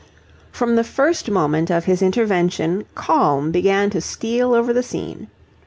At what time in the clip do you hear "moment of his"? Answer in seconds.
1.29-2.01